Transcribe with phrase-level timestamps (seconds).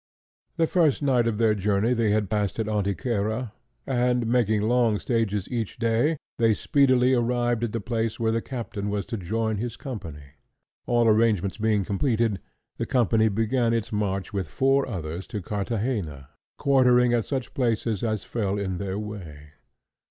[0.57, 3.51] The first night of their journey they had passed at Antequera,
[3.85, 8.89] and making long stages each day, they speedily arrived at the place where the captain
[8.89, 10.23] was to join his company.
[10.87, 12.39] All arrangements being completed,
[12.77, 18.23] the company began its march with four others to Carthagena, quartering at such places as
[18.23, 19.51] fell in their way.